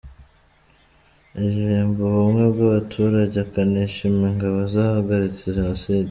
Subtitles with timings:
[1.35, 5.99] Aririmba ubumwe bw’abaturage akanashima ingabo zahagaritse Jenoside.